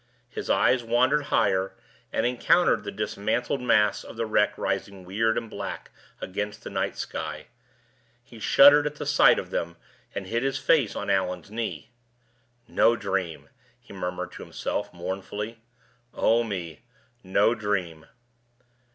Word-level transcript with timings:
His 0.29 0.49
eyes 0.49 0.83
wandered 0.83 1.25
higher, 1.25 1.73
and 2.11 2.25
encountered 2.25 2.83
the 2.83 2.91
dismantled 2.91 3.61
masts 3.61 4.03
of 4.03 4.15
the 4.17 4.25
wreck 4.25 4.57
rising 4.57 5.05
weird 5.05 5.37
and 5.37 5.47
black 5.47 5.91
against 6.19 6.63
the 6.63 6.71
night 6.71 6.97
sky. 6.97 7.45
He 8.23 8.39
shuddered 8.39 8.87
at 8.87 8.95
the 8.95 9.05
sight 9.05 9.37
of 9.37 9.51
them, 9.51 9.77
and 10.15 10.25
hid 10.25 10.41
his 10.41 10.57
face 10.57 10.95
on 10.95 11.11
Allan's 11.11 11.51
knee. 11.51 11.91
"No 12.67 12.95
dream!" 12.95 13.49
he 13.79 13.93
murmured 13.93 14.31
to 14.31 14.41
himself, 14.43 14.91
mournfully. 14.91 15.59
"Oh 16.15 16.43
me, 16.43 16.81
no 17.23 17.53
dream!" 17.53 18.07